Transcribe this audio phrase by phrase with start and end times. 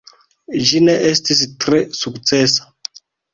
[0.69, 2.67] Ĝi ne estis tre sukcesa.